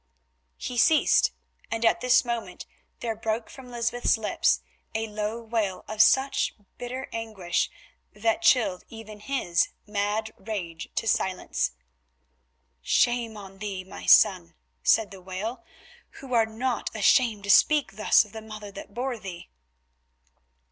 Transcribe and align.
He 0.57 0.79
ceased, 0.79 1.31
and 1.69 1.85
at 1.85 2.01
this 2.01 2.25
moment 2.25 2.65
there 3.01 3.15
broke 3.15 3.51
from 3.51 3.69
Lysbeth's 3.69 4.17
lips 4.17 4.61
a 4.95 5.05
low 5.05 5.39
wail 5.39 5.85
of 5.87 6.01
such 6.01 6.55
bitter 6.79 7.07
anguish 7.13 7.69
that 8.11 8.37
it 8.37 8.41
chilled 8.41 8.83
even 8.89 9.19
his 9.19 9.67
mad 9.85 10.31
rage 10.37 10.89
to 10.95 11.07
silence. 11.07 11.73
"Shame 12.81 13.37
on 13.37 13.59
thee, 13.59 13.83
my 13.83 14.07
son," 14.07 14.55
said 14.81 15.11
the 15.11 15.21
wail, 15.21 15.63
"who 16.13 16.33
art 16.33 16.49
not 16.49 16.89
ashamed 16.95 17.43
to 17.43 17.51
speak 17.51 17.91
thus 17.91 18.25
of 18.25 18.31
the 18.31 18.41
mother 18.41 18.71
that 18.71 18.95
bore 18.95 19.19
thee." 19.19 19.51